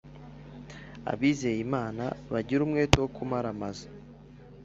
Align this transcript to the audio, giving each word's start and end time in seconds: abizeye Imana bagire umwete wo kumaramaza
abizeye 1.11 1.59
Imana 1.67 2.03
bagire 2.31 2.61
umwete 2.63 2.97
wo 3.03 3.09
kumaramaza 3.15 3.87